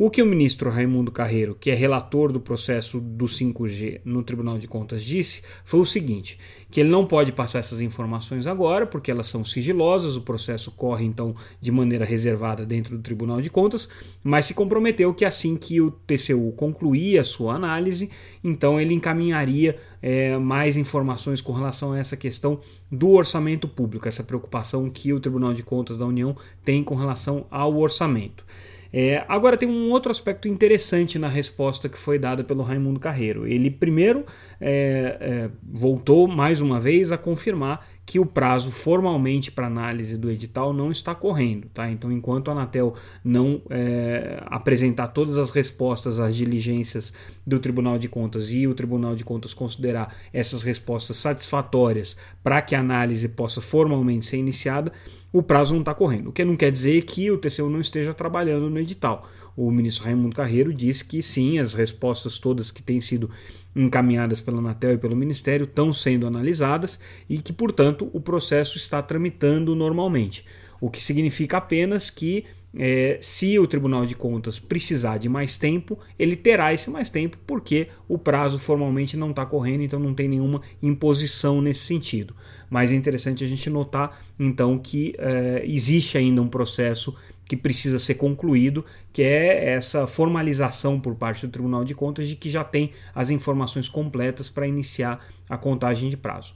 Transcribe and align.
O 0.00 0.10
que 0.10 0.22
o 0.22 0.26
ministro 0.26 0.70
Raimundo 0.70 1.10
Carreiro, 1.10 1.56
que 1.56 1.72
é 1.72 1.74
relator 1.74 2.30
do 2.30 2.38
processo 2.38 3.00
do 3.00 3.26
5G 3.26 4.00
no 4.04 4.22
Tribunal 4.22 4.56
de 4.56 4.68
Contas, 4.68 5.02
disse 5.02 5.42
foi 5.64 5.80
o 5.80 5.84
seguinte: 5.84 6.38
que 6.70 6.78
ele 6.78 6.88
não 6.88 7.04
pode 7.04 7.32
passar 7.32 7.58
essas 7.58 7.80
informações 7.80 8.46
agora, 8.46 8.86
porque 8.86 9.10
elas 9.10 9.26
são 9.26 9.44
sigilosas, 9.44 10.14
o 10.14 10.20
processo 10.20 10.70
corre 10.70 11.04
então 11.04 11.34
de 11.60 11.72
maneira 11.72 12.04
reservada 12.04 12.64
dentro 12.64 12.96
do 12.96 13.02
Tribunal 13.02 13.40
de 13.40 13.50
Contas, 13.50 13.88
mas 14.22 14.46
se 14.46 14.54
comprometeu 14.54 15.12
que 15.12 15.24
assim 15.24 15.56
que 15.56 15.80
o 15.80 15.90
TCU 15.90 16.52
concluir 16.52 17.18
a 17.18 17.24
sua 17.24 17.54
análise, 17.54 18.08
então 18.44 18.80
ele 18.80 18.94
encaminharia 18.94 19.80
é, 20.00 20.38
mais 20.38 20.76
informações 20.76 21.40
com 21.40 21.52
relação 21.52 21.92
a 21.92 21.98
essa 21.98 22.16
questão 22.16 22.60
do 22.88 23.10
orçamento 23.10 23.66
público, 23.66 24.06
essa 24.06 24.22
preocupação 24.22 24.88
que 24.88 25.12
o 25.12 25.18
Tribunal 25.18 25.52
de 25.52 25.64
Contas 25.64 25.98
da 25.98 26.06
União 26.06 26.36
tem 26.64 26.84
com 26.84 26.94
relação 26.94 27.46
ao 27.50 27.76
orçamento. 27.76 28.44
É, 28.92 29.24
agora 29.28 29.56
tem 29.56 29.68
um 29.68 29.90
outro 29.90 30.10
aspecto 30.10 30.48
interessante 30.48 31.18
na 31.18 31.28
resposta 31.28 31.88
que 31.88 31.98
foi 31.98 32.18
dada 32.18 32.42
pelo 32.42 32.62
Raimundo 32.62 32.98
Carreiro. 32.98 33.46
Ele 33.46 33.70
primeiro 33.70 34.24
é, 34.60 35.18
é, 35.20 35.50
voltou 35.62 36.26
mais 36.26 36.60
uma 36.60 36.80
vez 36.80 37.12
a 37.12 37.18
confirmar 37.18 37.86
que 38.08 38.18
o 38.18 38.24
prazo 38.24 38.70
formalmente 38.70 39.52
para 39.52 39.66
análise 39.66 40.16
do 40.16 40.30
edital 40.30 40.72
não 40.72 40.90
está 40.90 41.14
correndo. 41.14 41.68
Tá? 41.74 41.90
Então, 41.90 42.10
enquanto 42.10 42.48
a 42.48 42.52
Anatel 42.52 42.94
não 43.22 43.60
é, 43.68 44.42
apresentar 44.46 45.08
todas 45.08 45.36
as 45.36 45.50
respostas 45.50 46.18
às 46.18 46.34
diligências 46.34 47.12
do 47.46 47.58
Tribunal 47.60 47.98
de 47.98 48.08
Contas 48.08 48.50
e 48.50 48.66
o 48.66 48.72
Tribunal 48.72 49.14
de 49.14 49.24
Contas 49.24 49.52
considerar 49.52 50.16
essas 50.32 50.62
respostas 50.62 51.18
satisfatórias 51.18 52.16
para 52.42 52.62
que 52.62 52.74
a 52.74 52.80
análise 52.80 53.28
possa 53.28 53.60
formalmente 53.60 54.24
ser 54.24 54.38
iniciada, 54.38 54.90
o 55.30 55.42
prazo 55.42 55.74
não 55.74 55.80
está 55.80 55.92
correndo. 55.92 56.30
O 56.30 56.32
que 56.32 56.46
não 56.46 56.56
quer 56.56 56.72
dizer 56.72 57.02
que 57.02 57.30
o 57.30 57.36
TCU 57.36 57.68
não 57.68 57.78
esteja 57.78 58.14
trabalhando 58.14 58.70
no 58.70 58.78
edital. 58.78 59.28
O 59.60 59.72
ministro 59.72 60.04
Raimundo 60.04 60.36
Carreiro 60.36 60.72
disse 60.72 61.04
que 61.04 61.20
sim, 61.20 61.58
as 61.58 61.74
respostas 61.74 62.38
todas 62.38 62.70
que 62.70 62.80
têm 62.80 63.00
sido 63.00 63.28
encaminhadas 63.74 64.40
pela 64.40 64.58
Anatel 64.58 64.92
e 64.92 64.98
pelo 64.98 65.16
Ministério 65.16 65.64
estão 65.64 65.92
sendo 65.92 66.28
analisadas 66.28 67.00
e 67.28 67.38
que, 67.38 67.52
portanto, 67.52 68.08
o 68.12 68.20
processo 68.20 68.76
está 68.76 69.02
tramitando 69.02 69.74
normalmente. 69.74 70.44
O 70.80 70.88
que 70.88 71.02
significa 71.02 71.56
apenas 71.56 72.08
que, 72.08 72.44
é, 72.72 73.18
se 73.20 73.58
o 73.58 73.66
Tribunal 73.66 74.06
de 74.06 74.14
Contas 74.14 74.60
precisar 74.60 75.18
de 75.18 75.28
mais 75.28 75.56
tempo, 75.56 75.98
ele 76.16 76.36
terá 76.36 76.72
esse 76.72 76.88
mais 76.88 77.10
tempo, 77.10 77.36
porque 77.44 77.88
o 78.06 78.16
prazo 78.16 78.60
formalmente 78.60 79.16
não 79.16 79.30
está 79.30 79.44
correndo, 79.44 79.82
então 79.82 79.98
não 79.98 80.14
tem 80.14 80.28
nenhuma 80.28 80.62
imposição 80.80 81.60
nesse 81.60 81.80
sentido. 81.80 82.32
Mas 82.70 82.92
é 82.92 82.94
interessante 82.94 83.42
a 83.42 83.48
gente 83.48 83.68
notar, 83.68 84.24
então, 84.38 84.78
que 84.78 85.16
é, 85.18 85.64
existe 85.66 86.16
ainda 86.16 86.40
um 86.40 86.48
processo 86.48 87.12
que 87.48 87.56
precisa 87.56 87.98
ser 87.98 88.16
concluído, 88.16 88.84
que 89.12 89.22
é 89.22 89.70
essa 89.70 90.06
formalização 90.06 91.00
por 91.00 91.14
parte 91.14 91.46
do 91.46 91.50
Tribunal 91.50 91.82
de 91.82 91.94
Contas 91.94 92.28
de 92.28 92.36
que 92.36 92.50
já 92.50 92.62
tem 92.62 92.92
as 93.14 93.30
informações 93.30 93.88
completas 93.88 94.50
para 94.50 94.68
iniciar 94.68 95.26
a 95.48 95.56
contagem 95.56 96.10
de 96.10 96.16
prazo. 96.16 96.54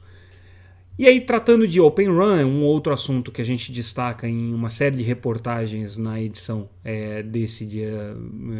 E 0.99 1.07
aí, 1.07 1.23
tratando 1.23 1.67
de 1.67 1.81
Open 1.81 2.09
Run, 2.09 2.37
é 2.37 2.45
um 2.45 2.63
outro 2.65 2.93
assunto 2.93 3.33
que 3.33 3.41
a 3.41 3.45
gente 3.45 3.73
destaca 3.73 4.29
em 4.29 4.53
uma 4.53 4.69
série 4.69 4.97
de 4.97 5.03
reportagens 5.03 5.97
na 5.97 6.21
edição 6.21 6.69
é, 6.85 7.23
desse 7.23 7.65
dia, 7.65 8.15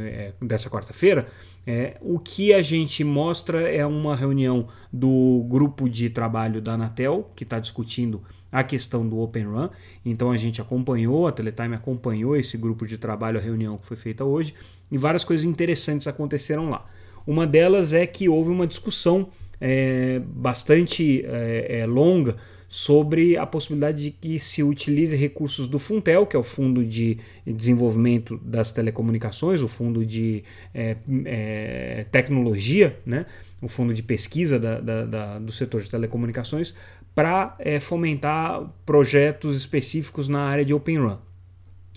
é, 0.07 0.33
dessa 0.41 0.71
quarta-feira, 0.71 1.29
é, 1.67 1.99
o 2.01 2.19
que 2.19 2.55
a 2.55 2.63
gente 2.63 3.05
mostra 3.05 3.61
é 3.71 3.85
uma 3.85 4.17
reunião 4.17 4.67
do 4.91 5.45
grupo 5.47 5.91
de 5.91 6.09
trabalho 6.09 6.63
da 6.63 6.73
Anatel, 6.73 7.31
que 7.37 7.45
está 7.45 7.59
discutindo 7.59 8.23
a 8.51 8.65
questão 8.65 9.07
do 9.07 9.21
Open 9.21 9.45
Run. 9.45 9.69
Então 10.03 10.31
a 10.31 10.37
gente 10.39 10.59
acompanhou, 10.59 11.27
a 11.27 11.33
Teletime 11.33 11.75
acompanhou 11.75 12.35
esse 12.35 12.57
grupo 12.57 12.87
de 12.87 12.97
trabalho, 12.97 13.39
a 13.39 13.43
reunião 13.43 13.77
que 13.77 13.85
foi 13.85 13.97
feita 13.97 14.25
hoje, 14.25 14.55
e 14.91 14.97
várias 14.97 15.23
coisas 15.23 15.45
interessantes 15.45 16.07
aconteceram 16.07 16.71
lá. 16.71 16.87
Uma 17.27 17.47
delas 17.47 17.93
é 17.93 18.07
que 18.07 18.27
houve 18.27 18.51
uma 18.51 18.67
discussão 18.67 19.29
é, 19.65 20.21
bastante 20.27 21.25
é, 21.25 21.83
é, 21.83 21.87
longa 21.87 22.37
sobre 22.67 23.37
a 23.37 23.47
possibilidade 23.47 24.03
de 24.03 24.11
que 24.11 24.41
se 24.41 24.61
utilize 24.61 25.15
recursos 25.15 25.69
do 25.69 25.79
Funtel, 25.79 26.27
que 26.27 26.35
é 26.35 26.39
o 26.39 26.43
Fundo 26.43 26.85
de 26.85 27.19
Desenvolvimento 27.47 28.39
das 28.39 28.73
Telecomunicações, 28.73 29.63
o 29.63 29.69
Fundo 29.69 30.05
de 30.05 30.43
é, 30.75 30.97
é, 31.27 32.07
Tecnologia, 32.11 32.99
né? 33.07 33.27
o 33.61 33.69
Fundo 33.69 33.95
de 33.95 34.03
Pesquisa 34.03 34.59
da, 34.59 34.81
da, 34.81 35.05
da, 35.05 35.39
do 35.39 35.53
setor 35.53 35.83
de 35.83 35.91
telecomunicações, 35.91 36.75
para 37.15 37.55
é, 37.61 37.79
fomentar 37.79 38.69
projetos 38.85 39.55
específicos 39.55 40.29
na 40.29 40.41
área 40.41 40.65
de 40.65 40.75
Open 40.75 40.99
Run. 40.99 41.19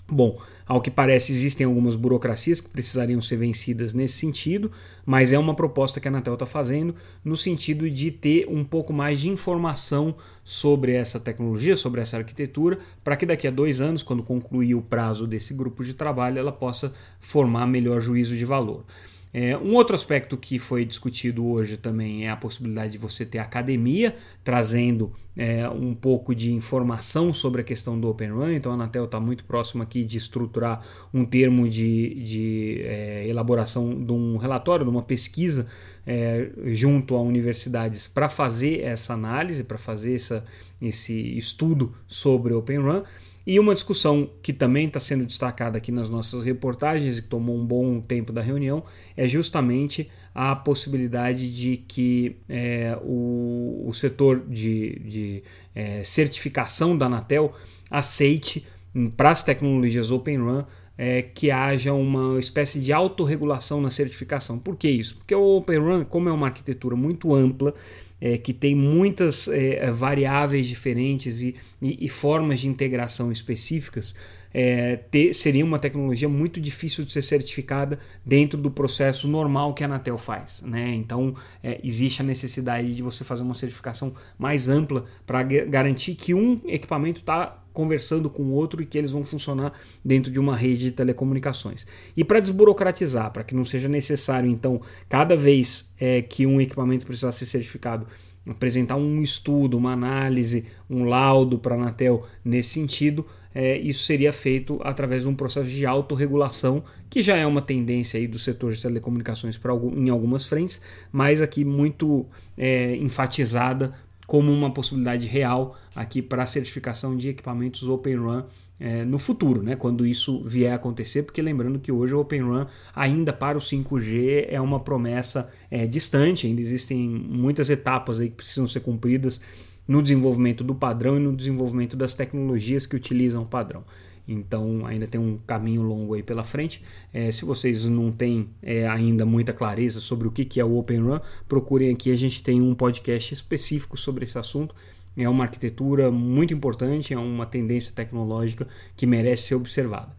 Bom, 0.08 0.38
ao 0.66 0.80
que 0.80 0.90
parece, 0.90 1.30
existem 1.30 1.64
algumas 1.64 1.94
burocracias 1.94 2.60
que 2.60 2.68
precisariam 2.68 3.22
ser 3.22 3.36
vencidas 3.36 3.94
nesse 3.94 4.14
sentido, 4.18 4.72
mas 5.04 5.32
é 5.32 5.38
uma 5.38 5.54
proposta 5.54 6.00
que 6.00 6.08
a 6.08 6.10
Anatel 6.10 6.34
está 6.34 6.44
fazendo 6.44 6.92
no 7.24 7.36
sentido 7.36 7.88
de 7.88 8.10
ter 8.10 8.48
um 8.48 8.64
pouco 8.64 8.92
mais 8.92 9.20
de 9.20 9.28
informação 9.28 10.16
sobre 10.42 10.92
essa 10.92 11.20
tecnologia, 11.20 11.76
sobre 11.76 12.00
essa 12.00 12.16
arquitetura, 12.16 12.80
para 13.04 13.16
que 13.16 13.24
daqui 13.24 13.46
a 13.46 13.50
dois 13.50 13.80
anos, 13.80 14.02
quando 14.02 14.24
concluir 14.24 14.74
o 14.74 14.82
prazo 14.82 15.24
desse 15.24 15.54
grupo 15.54 15.84
de 15.84 15.94
trabalho, 15.94 16.38
ela 16.40 16.52
possa 16.52 16.92
formar 17.20 17.66
melhor 17.68 18.00
juízo 18.00 18.36
de 18.36 18.44
valor. 18.44 18.84
É, 19.32 19.56
um 19.56 19.74
outro 19.74 19.94
aspecto 19.94 20.36
que 20.36 20.58
foi 20.58 20.84
discutido 20.84 21.46
hoje 21.46 21.76
também 21.76 22.26
é 22.26 22.30
a 22.30 22.36
possibilidade 22.36 22.92
de 22.92 22.98
você 22.98 23.24
ter 23.26 23.38
academia 23.38 24.16
trazendo 24.42 25.12
é, 25.36 25.68
um 25.68 25.94
pouco 25.94 26.34
de 26.34 26.52
informação 26.52 27.32
sobre 27.32 27.60
a 27.60 27.64
questão 27.64 28.00
do 28.00 28.08
Open 28.08 28.30
Run. 28.30 28.52
Então 28.52 28.72
a 28.72 28.74
Anatel 28.74 29.04
está 29.04 29.20
muito 29.20 29.44
próximo 29.44 29.82
aqui 29.82 30.04
de 30.04 30.16
estruturar 30.16 30.82
um 31.12 31.24
termo 31.24 31.68
de, 31.68 32.14
de 32.24 32.80
é, 32.84 33.28
elaboração 33.28 34.02
de 34.02 34.12
um 34.12 34.38
relatório, 34.38 34.84
de 34.84 34.90
uma 34.90 35.02
pesquisa 35.02 35.66
é, 36.06 36.50
junto 36.68 37.14
a 37.14 37.20
universidades 37.20 38.06
para 38.06 38.28
fazer 38.28 38.80
essa 38.80 39.12
análise, 39.12 39.64
para 39.64 39.76
fazer 39.76 40.14
essa, 40.14 40.44
esse 40.80 41.36
estudo 41.36 41.94
sobre 42.06 42.54
Open 42.54 42.78
Run. 42.78 43.02
E 43.46 43.60
uma 43.60 43.74
discussão 43.74 44.28
que 44.42 44.52
também 44.52 44.88
está 44.88 44.98
sendo 44.98 45.24
destacada 45.24 45.78
aqui 45.78 45.92
nas 45.92 46.08
nossas 46.08 46.42
reportagens 46.42 47.18
e 47.18 47.22
que 47.22 47.28
tomou 47.28 47.56
um 47.56 47.64
bom 47.64 48.00
tempo 48.00 48.32
da 48.32 48.42
reunião 48.42 48.82
é 49.16 49.28
justamente 49.28 50.10
a 50.34 50.54
possibilidade 50.56 51.54
de 51.54 51.76
que 51.76 52.36
é, 52.48 52.98
o, 53.02 53.84
o, 53.86 53.94
setor 53.94 54.44
de, 54.48 54.98
de 54.98 55.42
é, 55.74 56.02
certificação 56.02 56.98
da 56.98 57.06
Anatel 57.06 57.54
aceite 57.88 58.66
hum, 58.94 59.08
para 59.08 59.30
as 59.30 59.42
tecnologias 59.42 60.10
Open 60.10 60.38
Run 60.38 60.64
é, 60.98 61.22
que 61.22 61.50
haja 61.50 61.92
uma 61.92 62.38
espécie 62.38 62.80
de 62.80 62.92
autorregulação 62.92 63.80
na 63.80 63.90
certificação. 63.90 64.58
Por 64.58 64.76
que 64.76 64.88
isso? 64.88 65.16
Porque 65.16 65.34
o 65.34 65.56
Open 65.58 65.78
Run, 65.78 66.04
como 66.04 66.28
é 66.28 66.32
uma 66.32 66.46
arquitetura 66.48 66.96
muito 66.96 67.34
ampla, 67.34 67.74
é, 68.20 68.38
que 68.38 68.52
tem 68.52 68.74
muitas 68.74 69.48
é, 69.48 69.90
variáveis 69.90 70.66
diferentes 70.66 71.42
e, 71.42 71.54
e, 71.80 72.06
e, 72.06 72.08
formas 72.08 72.60
de 72.60 72.68
integração 72.68 73.30
específicas, 73.30 74.14
é, 74.54 74.96
ter, 74.96 75.34
seria 75.34 75.64
uma 75.64 75.78
tecnologia 75.78 76.28
muito 76.28 76.58
difícil 76.58 77.04
de 77.04 77.12
ser 77.12 77.22
certificada 77.22 77.98
dentro 78.24 78.58
do 78.58 78.70
processo 78.70 79.28
normal 79.28 79.74
que 79.74 79.84
a 79.84 79.86
Anatel 79.86 80.16
faz. 80.16 80.62
Né? 80.62 80.94
Então, 80.94 81.34
é, 81.62 81.78
existe 81.84 82.22
a 82.22 82.24
necessidade 82.24 82.94
de 82.94 83.02
você 83.02 83.22
fazer 83.22 83.42
uma 83.42 83.54
certificação 83.54 84.14
mais 84.38 84.68
ampla 84.68 85.04
para 85.26 85.42
garantir 85.42 86.14
que 86.14 86.32
um 86.32 86.60
equipamento 86.64 87.20
está 87.20 87.62
conversando 87.76 88.30
com 88.30 88.42
o 88.42 88.52
outro 88.52 88.82
e 88.82 88.86
que 88.86 88.96
eles 88.96 89.10
vão 89.10 89.22
funcionar 89.22 89.74
dentro 90.02 90.32
de 90.32 90.40
uma 90.40 90.56
rede 90.56 90.84
de 90.84 90.90
telecomunicações. 90.92 91.86
E 92.16 92.24
para 92.24 92.40
desburocratizar, 92.40 93.30
para 93.30 93.44
que 93.44 93.54
não 93.54 93.66
seja 93.66 93.86
necessário, 93.86 94.48
então, 94.48 94.80
cada 95.10 95.36
vez 95.36 95.92
é, 96.00 96.22
que 96.22 96.46
um 96.46 96.58
equipamento 96.58 97.04
precisar 97.04 97.32
ser 97.32 97.44
certificado, 97.44 98.06
apresentar 98.48 98.96
um 98.96 99.22
estudo, 99.22 99.76
uma 99.76 99.92
análise, 99.92 100.64
um 100.88 101.04
laudo 101.04 101.58
para 101.58 101.74
a 101.74 101.78
Anatel 101.78 102.24
nesse 102.42 102.70
sentido, 102.70 103.26
é, 103.54 103.76
isso 103.78 104.04
seria 104.04 104.32
feito 104.32 104.78
através 104.82 105.22
de 105.22 105.28
um 105.28 105.34
processo 105.34 105.68
de 105.68 105.84
autorregulação, 105.84 106.82
que 107.10 107.22
já 107.22 107.36
é 107.36 107.46
uma 107.46 107.60
tendência 107.60 108.18
aí 108.18 108.26
do 108.26 108.38
setor 108.38 108.72
de 108.72 108.80
telecomunicações 108.80 109.58
para 109.58 109.74
em 109.74 110.08
algumas 110.08 110.46
frentes, 110.46 110.80
mas 111.12 111.42
aqui 111.42 111.64
muito 111.64 112.26
é, 112.56 112.96
enfatizada 112.96 113.94
como 114.26 114.52
uma 114.52 114.70
possibilidade 114.70 115.26
real 115.26 115.76
aqui 115.94 116.20
para 116.20 116.42
a 116.42 116.46
certificação 116.46 117.16
de 117.16 117.28
equipamentos 117.28 117.88
Open 117.88 118.16
Run 118.16 118.42
é, 118.78 119.04
no 119.04 119.18
futuro, 119.18 119.62
né, 119.62 119.74
quando 119.74 120.06
isso 120.06 120.42
vier 120.44 120.72
a 120.72 120.76
acontecer, 120.76 121.22
porque 121.22 121.40
lembrando 121.40 121.78
que 121.78 121.90
hoje 121.90 122.14
o 122.14 122.20
Open 122.20 122.42
Run 122.42 122.66
ainda 122.94 123.32
para 123.32 123.56
o 123.56 123.60
5G 123.60 124.46
é 124.48 124.60
uma 124.60 124.80
promessa 124.80 125.50
é, 125.70 125.86
distante, 125.86 126.46
ainda 126.46 126.60
existem 126.60 127.08
muitas 127.08 127.70
etapas 127.70 128.20
aí 128.20 128.28
que 128.28 128.36
precisam 128.36 128.66
ser 128.66 128.80
cumpridas 128.80 129.40
no 129.88 130.02
desenvolvimento 130.02 130.62
do 130.62 130.74
padrão 130.74 131.16
e 131.16 131.20
no 131.20 131.34
desenvolvimento 131.34 131.96
das 131.96 132.12
tecnologias 132.12 132.86
que 132.86 132.96
utilizam 132.96 133.42
o 133.42 133.46
padrão. 133.46 133.84
Então 134.28 134.84
ainda 134.84 135.06
tem 135.06 135.20
um 135.20 135.38
caminho 135.46 135.82
longo 135.82 136.14
aí 136.14 136.22
pela 136.22 136.42
frente. 136.42 136.82
É, 137.12 137.30
se 137.30 137.44
vocês 137.44 137.84
não 137.84 138.10
têm 138.10 138.48
é, 138.62 138.86
ainda 138.86 139.24
muita 139.24 139.52
clareza 139.52 140.00
sobre 140.00 140.26
o 140.26 140.30
que, 140.30 140.44
que 140.44 140.60
é 140.60 140.64
o 140.64 140.76
Open 140.76 141.00
Run, 141.00 141.20
procurem 141.48 141.92
aqui. 141.92 142.10
A 142.10 142.16
gente 142.16 142.42
tem 142.42 142.60
um 142.60 142.74
podcast 142.74 143.32
específico 143.32 143.96
sobre 143.96 144.24
esse 144.24 144.38
assunto. 144.38 144.74
É 145.16 145.28
uma 145.28 145.44
arquitetura 145.44 146.10
muito 146.10 146.52
importante, 146.52 147.14
é 147.14 147.18
uma 147.18 147.46
tendência 147.46 147.92
tecnológica 147.94 148.66
que 148.94 149.06
merece 149.06 149.44
ser 149.44 149.54
observada. 149.54 150.14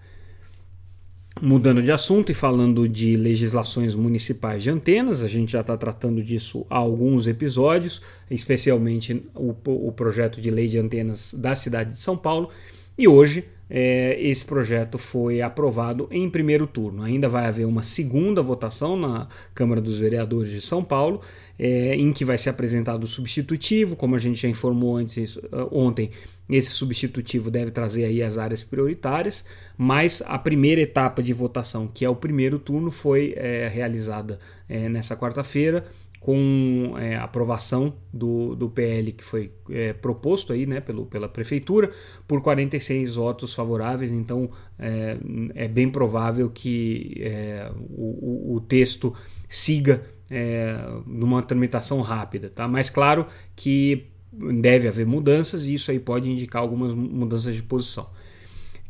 Mudando 1.40 1.84
de 1.84 1.92
assunto 1.92 2.32
e 2.32 2.34
falando 2.34 2.90
de 2.90 3.16
legislações 3.16 3.94
municipais 3.94 4.64
de 4.64 4.72
antenas, 4.72 5.22
a 5.22 5.28
gente 5.28 5.52
já 5.52 5.62
está 5.62 5.78
tratando 5.78 6.24
disso 6.24 6.66
há 6.68 6.78
alguns 6.78 7.28
episódios, 7.28 8.02
especialmente 8.32 9.24
o, 9.36 9.54
o 9.66 9.92
projeto 9.92 10.42
de 10.42 10.50
lei 10.50 10.68
de 10.68 10.80
antenas 10.80 11.36
da 11.36 11.54
cidade 11.54 11.94
de 11.94 12.00
São 12.00 12.18
Paulo. 12.18 12.50
E 12.98 13.08
hoje 13.08 13.46
é, 13.70 14.18
esse 14.22 14.46
projeto 14.46 14.98
foi 14.98 15.42
aprovado 15.42 16.08
em 16.12 16.30
primeiro 16.30 16.66
turno. 16.66 17.04
Ainda 17.04 17.28
vai 17.28 17.46
haver 17.46 17.66
uma 17.66 17.84
segunda 17.84 18.42
votação 18.42 18.98
na 18.98 19.28
Câmara 19.54 19.82
dos 19.82 20.00
Vereadores 20.00 20.52
de 20.52 20.62
São 20.62 20.84
Paulo, 20.84 21.22
é, 21.60 21.96
em 21.96 22.14
que 22.14 22.24
vai 22.24 22.38
ser 22.38 22.50
apresentado 22.50 23.04
o 23.04 23.08
substitutivo, 23.08 23.96
como 23.96 24.16
a 24.16 24.20
gente 24.20 24.42
já 24.42 24.48
informou 24.48 24.96
antes 24.96 25.36
uh, 25.38 25.68
ontem. 25.72 26.12
Esse 26.50 26.70
substitutivo 26.70 27.52
deve 27.52 27.72
trazer 27.72 28.06
aí 28.06 28.24
as 28.24 28.38
áreas 28.38 28.64
prioritárias, 28.64 29.44
mas 29.78 30.24
a 30.26 30.40
primeira 30.40 30.80
etapa 30.80 31.22
de 31.22 31.34
votação, 31.34 31.88
que 31.88 32.06
é 32.06 32.10
o 32.10 32.16
primeiro 32.16 32.58
turno, 32.58 32.90
foi 32.90 33.34
é, 33.36 33.68
realizada 33.68 34.40
é, 34.70 34.88
nessa 34.88 35.18
quarta-feira 35.18 35.86
com 36.20 36.96
é, 36.98 37.16
aprovação 37.16 37.94
do, 38.12 38.56
do 38.56 38.70
PL 38.70 39.12
que 39.12 39.24
foi 39.24 39.52
é, 39.70 39.94
proposto 39.94 40.52
aí, 40.52 40.66
né, 40.66 40.82
pelo, 40.82 41.06
pela 41.06 41.30
prefeitura 41.30 41.92
por 42.28 42.42
46 42.42 43.16
votos 43.16 43.54
favoráveis, 43.54 44.12
então 44.12 44.50
é, 44.78 45.18
é 45.56 45.68
bem 45.68 45.90
provável 45.90 46.50
que 46.50 47.16
é, 47.20 47.72
o, 47.90 48.56
o, 48.56 48.62
texto 48.62 49.14
siga 49.48 50.04
é, 50.30 50.76
numa 51.06 51.42
tramitação 51.42 52.02
rápida, 52.02 52.50
tá? 52.50 52.68
Mas 52.68 52.90
claro 52.90 53.26
que 53.56 54.08
deve 54.62 54.88
haver 54.88 55.06
mudanças 55.06 55.66
e 55.66 55.74
isso 55.74 55.90
aí 55.92 56.00
pode 56.00 56.30
indicar 56.30 56.62
algumas 56.62 56.94
mudanças 56.94 57.56
de 57.56 57.64
posição. 57.64 58.10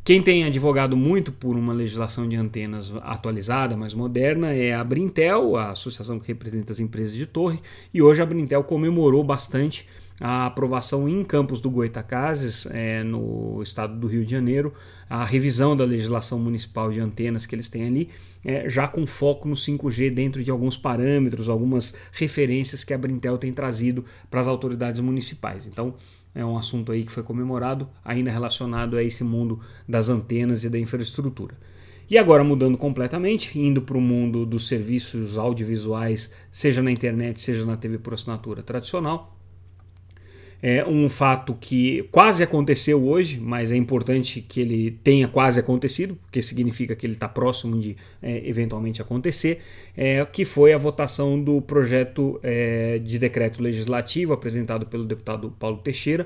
Quem 0.08 0.22
tem 0.22 0.46
advogado 0.46 0.96
muito 0.96 1.34
por 1.34 1.58
uma 1.58 1.74
legislação 1.74 2.30
de 2.30 2.38
antenas 2.38 2.94
atualizada, 3.02 3.76
mais 3.76 3.94
moderna, 3.94 4.54
é 4.54 4.74
a 4.74 4.82
Brintel, 4.82 5.58
a 5.58 5.72
associação 5.72 6.18
que 6.18 6.30
representa 6.30 6.72
as 6.72 6.80
empresas 6.80 7.14
de 7.14 7.26
torre, 7.26 7.60
e 7.94 8.02
hoje 8.02 8.22
a 8.22 8.26
Brintel 8.26 8.64
comemorou 8.64 9.22
bastante 9.22 9.86
a 10.18 10.46
aprovação 10.46 11.10
em 11.10 11.26
Campos 11.26 11.60
do 11.60 11.70
Goitacazes, 11.70 12.66
é, 12.72 13.04
no 13.04 13.62
estado 13.62 14.00
do 14.00 14.08
Rio 14.08 14.24
de 14.24 14.32
Janeiro, 14.32 14.74
a 15.10 15.26
revisão 15.26 15.76
da 15.76 15.84
legislação 15.84 16.40
municipal 16.40 16.90
de 16.90 17.02
antenas 17.02 17.46
que 17.46 17.54
eles 17.54 17.68
têm 17.68 17.86
ali, 17.86 18.10
é, 18.46 18.70
já 18.70 18.88
com 18.88 19.06
foco 19.06 19.46
no 19.46 19.56
5G 19.56 20.10
dentro 20.10 20.42
de 20.42 20.50
alguns 20.50 20.78
parâmetros, 20.78 21.50
algumas 21.50 21.94
referências 22.14 22.82
que 22.82 22.94
a 22.94 22.98
Brintel 22.98 23.38
tem 23.38 23.52
trazido 23.52 24.06
para 24.32 24.40
as 24.40 24.48
autoridades 24.48 25.02
municipais. 25.02 25.68
Então, 25.68 25.96
é 26.38 26.46
um 26.46 26.56
assunto 26.56 26.92
aí 26.92 27.04
que 27.04 27.12
foi 27.12 27.24
comemorado, 27.24 27.90
ainda 28.06 28.30
relacionado 28.30 28.96
a 28.96 29.04
esse 29.04 29.24
mundo 29.24 29.60
das 29.88 30.08
antenas 30.08 30.64
e 30.64 30.70
da 30.70 30.78
infraestrutura. 30.78 31.58
E 32.08 32.18
agora 32.18 32.44
mudando 32.44 32.78
completamente, 32.78 33.60
indo 33.60 33.82
para 33.82 33.98
o 33.98 34.02
mundo 34.02 34.46
dos 34.46 34.68
serviços 34.68 35.38
audiovisuais, 35.38 36.32
seja 36.52 36.82
na 36.82 36.92
internet, 36.92 37.42
seja 37.42 37.66
na 37.66 37.76
TV 37.76 37.98
por 37.98 38.14
assinatura 38.14 38.62
tradicional, 38.62 39.37
é 40.62 40.86
um 40.88 41.08
fato 41.10 41.56
que 41.60 42.04
quase 42.12 42.44
aconteceu 42.44 43.04
hoje, 43.04 43.40
mas 43.40 43.72
é 43.72 43.76
importante 43.76 44.42
que 44.42 44.60
ele 44.60 44.92
tenha 45.04 45.28
quase 45.28 45.60
acontecido, 45.60 46.18
porque 46.24 46.42
significa 46.42 46.96
que 46.96 47.06
ele 47.06 47.14
está 47.14 47.28
próximo 47.28 47.80
de 47.80 47.96
é, 48.22 48.48
eventualmente 48.48 49.02
acontecer, 49.02 49.62
é, 49.96 50.26
que 50.26 50.44
foi 50.44 50.74
a 50.74 50.78
votação 50.78 51.42
do 51.42 51.62
projeto 51.62 52.40
é, 52.42 53.00
de 53.00 53.20
decreto 53.20 53.62
legislativo 53.62 54.34
apresentado 54.34 54.86
pelo 54.86 55.06
deputado 55.06 55.54
Paulo 55.60 55.78
Teixeira 55.78 56.26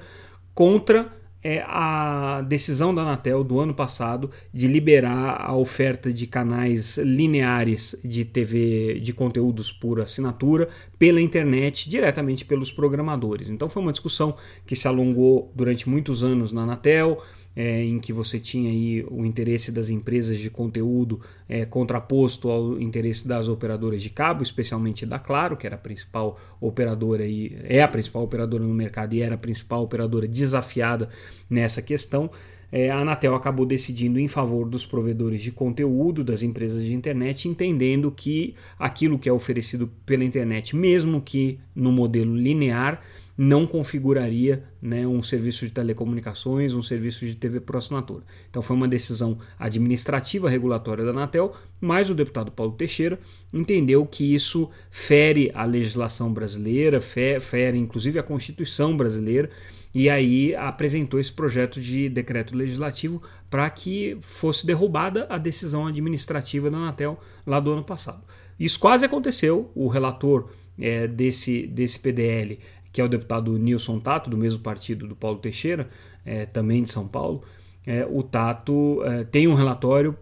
contra 0.54 1.21
é 1.44 1.64
a 1.68 2.42
decisão 2.42 2.94
da 2.94 3.02
Anatel 3.02 3.44
do 3.44 3.60
ano 3.60 3.74
passado 3.74 4.30
de 4.54 4.68
liberar 4.68 5.42
a 5.42 5.56
oferta 5.56 6.14
de 6.14 6.28
canais 6.28 6.98
lineares 6.98 7.96
de 8.04 8.24
TV 8.24 9.00
de 9.00 9.12
conteúdos 9.14 9.72
por 9.72 10.00
assinatura 10.00 10.70
pela 11.00 11.20
internet 11.20 11.90
diretamente 11.90 12.46
pelos 12.46 12.72
programadores. 12.72 13.50
Então 13.50 13.68
foi 13.68 13.82
uma 13.82 13.92
discussão 13.92 14.36
que 14.66 14.76
se 14.76 14.88
alongou 14.88 15.52
durante 15.56 15.90
muitos 15.90 16.24
anos 16.24 16.52
na 16.52 16.62
Anatel 16.62 17.22
é, 17.56 17.84
em 17.84 18.00
que 18.00 18.14
você 18.14 18.40
tinha 18.40 18.70
aí 18.70 19.06
o 19.10 19.26
interesse 19.26 19.72
das 19.72 19.90
empresas 19.90 20.40
de 20.40 20.50
conteúdo 20.50 21.20
é, 21.48 21.66
contraposto 21.66 22.50
ao 22.50 22.80
interesse 22.80 23.28
das 23.28 23.48
operadoras 23.48 24.02
de 24.02 24.10
cabo, 24.10 24.44
especialmente 24.44 25.06
da 25.06 25.20
Claro, 25.20 25.58
que 25.58 25.66
era 25.66 25.76
a 25.76 25.80
principal 25.80 26.40
operadora 26.60 27.26
e 27.26 27.58
é 27.64 27.82
a 27.82 27.88
principal 27.88 28.24
operadora 28.24 28.64
no 28.64 28.74
mercado 28.74 29.14
e 29.14 29.22
era 29.22 29.36
a 29.36 29.38
principal 29.38 29.84
operadora 29.84 30.28
desafiada 30.28 31.10
nessa 31.50 31.82
questão. 31.82 32.30
É, 32.72 32.90
a 32.90 33.00
Anatel 33.00 33.36
acabou 33.36 33.66
decidindo 33.66 34.18
em 34.18 34.30
favor 34.30 34.70
dos 34.70 34.86
provedores 34.86 35.42
de 35.42 35.52
conteúdo, 35.52 36.24
das 36.24 36.42
empresas 36.42 36.82
de 36.82 36.94
internet, 36.94 37.50
entendendo 37.50 38.10
que 38.10 38.56
aquilo 38.80 39.20
que 39.20 39.28
é 39.28 39.34
oferecido 39.34 39.92
pela 40.06 40.24
internet, 40.24 40.74
mesmo 40.74 41.22
que 41.22 41.60
no 41.76 41.92
modelo 41.92 42.34
linear, 42.34 43.02
não 43.44 43.66
configuraria 43.66 44.64
né, 44.80 45.08
um 45.08 45.24
serviço 45.24 45.66
de 45.66 45.72
telecomunicações, 45.72 46.74
um 46.74 46.82
serviço 46.84 47.26
de 47.26 47.34
TV 47.34 47.60
por 47.60 47.76
assinatura. 47.76 48.24
Então 48.48 48.62
foi 48.62 48.76
uma 48.76 48.88
decisão 48.88 49.36
administrativa 49.58 50.48
regulatória 50.48 51.04
da 51.04 51.10
Anatel, 51.10 51.56
mas 51.80 52.08
o 52.08 52.14
deputado 52.14 52.52
Paulo 52.52 52.74
Teixeira 52.74 53.20
entendeu 53.52 54.06
que 54.06 54.36
isso 54.36 54.70
fere 54.92 55.52
a 55.56 55.66
legislação 55.66 56.32
brasileira, 56.32 57.02
fere 57.02 57.80
inclusive 57.80 58.20
a 58.20 58.24
Constituição 58.24 58.96
brasileira, 58.96 59.50
e 59.92 60.08
aí 60.08 60.54
apresentou 60.54 61.20
esse 61.20 61.32
projeto 61.32 61.82
de 61.82 62.10
decreto 62.10 62.56
legislativo 62.56 63.24
para 63.50 63.68
que 63.72 64.20
fosse 64.22 64.68
derrubada 64.68 65.26
a 65.32 65.40
decisão 65.40 65.88
administrativa 65.88 66.70
da 66.70 66.78
Anatel 66.78 67.20
lá 67.44 67.60
do 67.60 67.72
ano 67.72 67.84
passado. 67.84 68.22
Isso 68.60 68.80
quase 68.80 69.04
aconteceu, 69.04 69.72
o 69.74 69.88
relator 69.88 70.52
é, 70.80 71.08
desse, 71.08 71.66
desse 71.66 72.00
PDL 72.00 72.60
que 72.92 73.00
é 73.00 73.04
o 73.04 73.08
deputado 73.08 73.58
Nilson 73.58 74.00
Tato, 74.00 74.30
do 74.30 74.38
mesmo 74.38 74.60
partido 74.60 75.08
do 75.08 75.16
Paulo 75.16 75.38
Teixeira, 75.38 75.90
é, 76.26 76.46
também 76.46 76.84
de 76.84 76.92
São 76.92 77.08
Paulo, 77.08 77.44
é, 77.86 78.06
o 78.06 78.22
Tato 78.22 79.02
é, 79.04 79.24
tem 79.24 79.48
um 79.48 79.54
relatório 79.54 80.16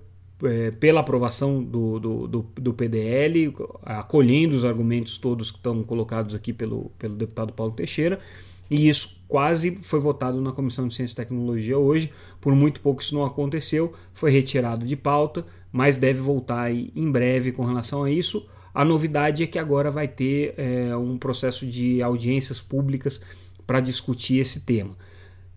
é, 0.44 0.72
pela 0.72 1.02
aprovação 1.02 1.62
do, 1.62 2.00
do, 2.00 2.28
do, 2.28 2.46
do, 2.56 2.74
PDL, 2.74 3.54
acolhendo 3.84 4.56
os 4.56 4.64
argumentos 4.64 5.18
todos 5.18 5.52
que 5.52 5.58
estão 5.58 5.84
colocados 5.84 6.34
aqui 6.34 6.54
pelo, 6.54 6.92
pelo 6.98 7.16
deputado 7.16 7.52
Paulo 7.52 7.74
Teixeira, 7.74 8.20
e 8.70 8.88
isso 8.88 9.22
quase 9.28 9.76
foi 9.82 10.00
votado 10.00 10.40
na 10.40 10.52
Comissão 10.52 10.88
de 10.88 10.94
Ciência 10.94 11.14
e 11.14 11.16
Tecnologia 11.16 11.78
hoje. 11.78 12.14
Por 12.40 12.54
muito 12.54 12.80
pouco 12.82 13.02
isso 13.02 13.16
não 13.16 13.26
aconteceu, 13.26 13.94
foi 14.14 14.32
retirado 14.32 14.86
de 14.86 14.96
pauta, 14.96 15.46
mas 15.72 15.98
deve 15.98 16.20
voltar 16.20 16.72
em 16.72 17.12
breve 17.12 17.52
com 17.52 17.66
relação 17.66 18.04
a 18.04 18.12
isso 18.12 18.48
A 18.74 18.86
novidade 18.86 19.44
é 19.44 19.48
que 19.48 19.60
agora 19.60 19.90
vai 19.90 20.08
ter 20.08 20.54
é, 20.58 20.96
um 20.96 21.18
processo 21.18 21.66
de 21.66 22.02
audiências 22.02 22.62
públicas 22.62 23.22
para 23.66 23.80
discutir 23.80 24.40
esse 24.40 24.62
tema. 24.62 24.96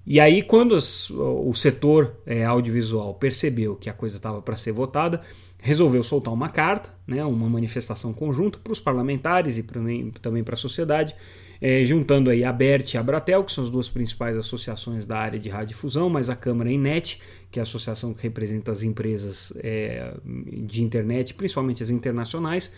E 0.04 0.18
aí, 0.18 0.42
quando 0.42 0.74
as, 0.74 1.10
o 1.10 1.54
setor 1.54 2.16
é, 2.26 2.44
audiovisual 2.44 3.14
percebeu 3.14 3.76
que 3.76 3.88
a 3.88 3.92
coisa 3.92 4.16
estava 4.16 4.42
para 4.42 4.56
ser 4.56 4.72
votada, 4.72 5.22
resolveu 5.60 6.02
soltar 6.02 6.34
uma 6.34 6.48
carta, 6.48 6.90
né, 7.06 7.24
uma 7.24 7.48
manifestação 7.48 8.12
conjunta 8.12 8.58
para 8.58 8.72
os 8.72 8.80
parlamentares 8.80 9.56
e 9.58 9.62
também 10.20 10.42
para 10.42 10.54
a 10.54 10.58
sociedade, 10.58 11.14
é, 11.62 11.84
juntando 11.84 12.28
aí 12.28 12.42
a 12.42 12.52
BERT 12.52 12.94
e 12.94 12.98
a 12.98 13.02
Bratel, 13.04 13.44
que 13.44 13.52
são 13.52 13.62
as 13.62 13.70
duas 13.70 13.88
principais 13.88 14.36
associações 14.36 15.06
da 15.06 15.16
área 15.16 15.38
de 15.38 15.48
radiodifusão, 15.48 16.10
mas 16.10 16.28
a 16.28 16.34
Câmara 16.34 16.72
Inet, 16.72 17.20
que 17.52 17.60
é 17.60 17.62
a 17.62 17.62
associação 17.62 18.12
que 18.12 18.20
representa 18.24 18.72
as 18.72 18.82
empresas 18.82 19.52
é, 19.58 20.12
de 20.66 20.82
internet, 20.82 21.32
principalmente 21.34 21.80
as 21.80 21.88
internacionais, 21.88 22.72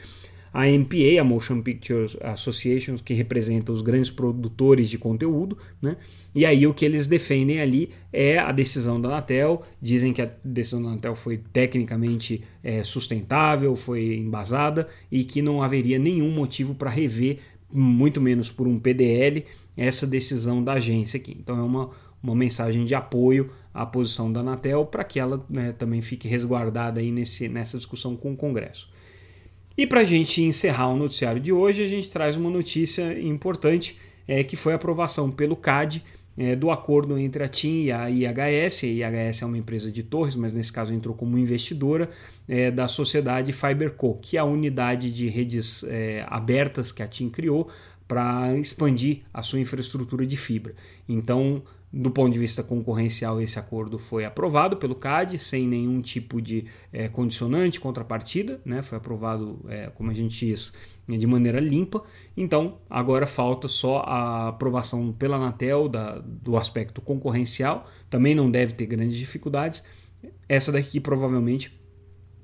a 0.54 0.68
MPA, 0.68 1.20
a 1.20 1.24
Motion 1.24 1.62
Pictures 1.62 2.16
Association, 2.20 2.96
que 2.96 3.12
representa 3.12 3.72
os 3.72 3.82
grandes 3.82 4.08
produtores 4.08 4.88
de 4.88 4.96
conteúdo, 4.96 5.58
né? 5.82 5.96
E 6.32 6.46
aí 6.46 6.64
o 6.64 6.72
que 6.72 6.84
eles 6.84 7.08
defendem 7.08 7.60
ali 7.60 7.90
é 8.12 8.38
a 8.38 8.52
decisão 8.52 9.00
da 9.00 9.08
Anatel, 9.08 9.62
dizem 9.82 10.12
que 10.12 10.22
a 10.22 10.30
decisão 10.44 10.80
da 10.80 10.90
Anatel 10.90 11.16
foi 11.16 11.38
tecnicamente 11.38 12.44
é, 12.62 12.84
sustentável, 12.84 13.74
foi 13.74 14.14
embasada 14.14 14.86
e 15.10 15.24
que 15.24 15.42
não 15.42 15.60
haveria 15.60 15.98
nenhum 15.98 16.30
motivo 16.30 16.74
para 16.74 16.88
rever, 16.88 17.38
muito 17.74 18.20
menos 18.20 18.50
por 18.50 18.66
um 18.66 18.78
PDL, 18.78 19.44
essa 19.76 20.06
decisão 20.06 20.62
da 20.62 20.74
agência 20.74 21.18
aqui. 21.18 21.36
Então 21.38 21.58
é 21.58 21.62
uma, 21.62 21.90
uma 22.22 22.34
mensagem 22.34 22.84
de 22.84 22.94
apoio 22.94 23.50
à 23.72 23.84
posição 23.84 24.32
da 24.32 24.40
Anatel 24.40 24.86
para 24.86 25.02
que 25.04 25.18
ela 25.18 25.44
né, 25.50 25.72
também 25.72 26.00
fique 26.00 26.28
resguardada 26.28 27.00
aí 27.00 27.10
nesse, 27.10 27.48
nessa 27.48 27.76
discussão 27.76 28.16
com 28.16 28.32
o 28.32 28.36
Congresso. 28.36 28.88
E 29.76 29.86
para 29.86 30.00
a 30.00 30.04
gente 30.04 30.40
encerrar 30.40 30.88
o 30.88 30.96
noticiário 30.96 31.40
de 31.40 31.52
hoje, 31.52 31.82
a 31.82 31.88
gente 31.88 32.08
traz 32.08 32.36
uma 32.36 32.48
notícia 32.48 33.20
importante, 33.20 33.98
é, 34.26 34.44
que 34.44 34.56
foi 34.56 34.72
a 34.72 34.76
aprovação 34.76 35.30
pelo 35.30 35.56
CAD 35.56 36.04
é, 36.36 36.56
do 36.56 36.70
acordo 36.70 37.18
entre 37.18 37.42
a 37.44 37.48
TIM 37.48 37.84
e 37.84 37.92
a 37.92 38.10
IHS. 38.10 38.84
A 38.84 38.86
IHS 38.86 39.42
é 39.42 39.46
uma 39.46 39.58
empresa 39.58 39.90
de 39.90 40.02
torres, 40.02 40.36
mas 40.36 40.52
nesse 40.52 40.72
caso 40.72 40.92
entrou 40.92 41.14
como 41.14 41.38
investidora 41.38 42.10
é, 42.48 42.70
da 42.70 42.88
sociedade 42.88 43.52
FiberCo, 43.52 44.18
que 44.20 44.36
é 44.36 44.40
a 44.40 44.44
unidade 44.44 45.12
de 45.12 45.28
redes 45.28 45.84
é, 45.84 46.24
abertas 46.28 46.90
que 46.92 47.02
a 47.02 47.06
TIM 47.06 47.30
criou 47.30 47.68
para 48.06 48.56
expandir 48.58 49.22
a 49.32 49.42
sua 49.42 49.60
infraestrutura 49.60 50.26
de 50.26 50.36
fibra. 50.36 50.74
Então, 51.08 51.62
do 51.96 52.10
ponto 52.10 52.32
de 52.32 52.38
vista 52.38 52.62
concorrencial, 52.62 53.40
esse 53.40 53.56
acordo 53.56 53.98
foi 53.98 54.24
aprovado 54.24 54.76
pelo 54.76 54.96
CAD 54.96 55.38
sem 55.38 55.66
nenhum 55.66 56.00
tipo 56.00 56.42
de 56.42 56.66
é, 56.92 57.08
condicionante, 57.08 57.78
contrapartida, 57.78 58.60
né? 58.64 58.82
foi 58.82 58.98
aprovado, 58.98 59.60
é, 59.68 59.90
como 59.94 60.10
a 60.10 60.14
gente 60.14 60.46
diz, 60.46 60.72
de 61.08 61.26
maneira 61.26 61.60
limpa. 61.60 62.02
Então, 62.36 62.78
agora 62.88 63.26
falta 63.26 63.68
só 63.68 63.98
a 64.00 64.48
aprovação 64.48 65.12
pela 65.12 65.36
Anatel 65.36 65.88
da, 65.88 66.18
do 66.18 66.56
aspecto 66.56 67.00
concorrencial, 67.00 67.88
também 68.08 68.34
não 68.34 68.50
deve 68.50 68.72
ter 68.72 68.86
grandes 68.86 69.16
dificuldades. 69.16 69.84
Essa 70.48 70.72
daqui 70.72 71.00
provavelmente 71.00 71.78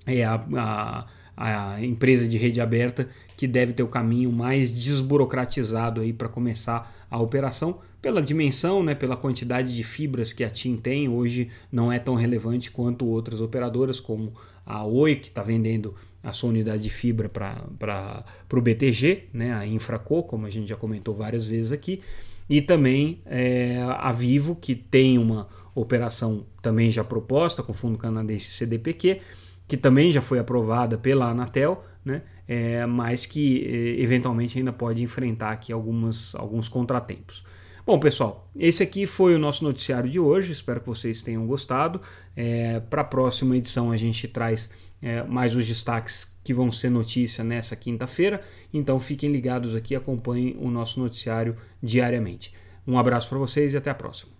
é 0.07 0.25
a, 0.25 0.45
a 0.57 1.07
a 1.41 1.83
empresa 1.83 2.29
de 2.29 2.37
rede 2.37 2.61
aberta 2.61 3.09
que 3.35 3.49
deve 3.49 3.73
ter 3.73 3.83
o 3.83 3.89
caminho 3.89 4.31
mais 4.31 4.71
desburocratizado 4.71 6.03
aí 6.03 6.13
para 6.13 6.29
começar 6.29 6.95
a 7.11 7.19
operação 7.19 7.81
pela 8.01 8.23
dimensão, 8.23 8.83
né, 8.83 8.95
pela 8.95 9.17
quantidade 9.17 9.75
de 9.75 9.85
fibras 9.85 10.33
que 10.33 10.43
a 10.43 10.51
TIM 10.51 10.77
tem, 10.77 11.09
hoje 11.09 11.51
não 11.71 11.93
é 11.93 11.99
tão 11.99 12.15
relevante 12.15 12.71
quanto 12.71 13.07
outras 13.07 13.41
operadoras, 13.41 14.01
como 14.01 14.33
a 14.65 14.85
Oi, 14.85 15.17
que 15.17 15.29
está 15.29 15.43
vendendo 15.43 15.95
a 16.23 16.33
sua 16.33 16.51
unidade 16.51 16.83
de 16.83 16.91
fibra 16.91 17.29
para 17.29 18.25
o 18.53 18.61
BTG, 18.61 19.29
né, 19.33 19.53
a 19.55 19.67
Infraco, 19.67 20.23
como 20.23 20.47
a 20.47 20.51
gente 20.51 20.69
já 20.69 20.77
comentou 20.77 21.15
várias 21.15 21.47
vezes 21.47 21.73
aqui, 21.73 22.01
e 22.49 22.61
também 22.61 23.21
é, 23.27 23.79
a 23.83 24.11
Vivo, 24.13 24.57
que 24.57 24.75
tem 24.75 25.19
uma 25.19 25.49
operação 25.75 26.45
também 26.61 26.91
já 26.91 27.05
proposta 27.05 27.63
com 27.63 27.73
o 27.73 27.75
fundo 27.75 27.97
canadense 27.97 28.51
CDPQ, 28.51 29.21
que 29.69 29.77
também 29.77 30.11
já 30.11 30.21
foi 30.21 30.39
aprovada 30.39 30.99
pela 30.99 31.31
Anatel, 31.31 31.85
né, 32.05 32.23
é, 32.49 32.85
mas 32.87 33.25
que 33.27 33.65
é, 33.65 34.03
eventualmente 34.03 34.59
ainda 34.59 34.73
pode 34.73 35.03
enfrentar 35.03 35.53
aqui 35.53 35.73
algumas, 35.73 36.35
alguns 36.35 36.69
contratempos. 36.69 37.45
Bom, 37.87 37.99
pessoal, 37.99 38.49
esse 38.55 38.83
aqui 38.83 39.07
foi 39.07 39.35
o 39.35 39.39
nosso 39.39 39.65
noticiário 39.65 40.09
de 40.09 40.21
hoje. 40.21 40.53
Espero 40.53 40.81
que 40.81 40.87
vocês 40.87 41.23
tenham 41.23 41.47
gostado. 41.47 42.01
É, 42.37 42.81
Para 42.81 43.01
a 43.01 43.05
próxima 43.05 43.57
edição, 43.57 43.91
a 43.91 43.97
gente 43.97 44.29
traz 44.29 44.71
é, 45.01 45.23
mais 45.25 45.55
os 45.55 45.67
destaques 45.67 46.31
que 46.45 46.53
vão 46.53 46.71
ser 46.71 46.91
notícia 46.91 47.43
nessa 47.43 47.75
quinta-feira. 47.75 48.43
Então, 48.73 49.01
fiquem 49.01 49.33
ligados 49.33 49.75
aqui, 49.75 49.95
acompanhem 49.95 50.57
o 50.59 50.71
nosso 50.71 51.01
noticiário 51.01 51.57
diariamente. 51.83 52.55
Um 52.87 52.99
abraço 52.99 53.29
para 53.29 53.39
vocês 53.39 53.73
e 53.73 53.77
até 53.77 53.91
a 53.91 53.95
próxima. 53.95 54.40